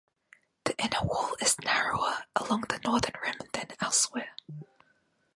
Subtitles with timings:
[0.63, 4.35] The inner wall is narrower along the northern rim than elsewhere.